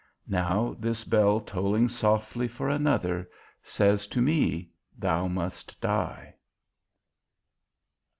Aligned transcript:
_Now, 0.31 0.75
this 0.81 1.03
bell 1.03 1.39
tolling 1.41 1.87
softly 1.87 2.47
for 2.47 2.69
another, 2.69 3.29
says 3.61 4.07
to 4.07 4.19
me: 4.19 4.71
Thou 4.97 5.27
must 5.27 5.79
die. 5.79 6.33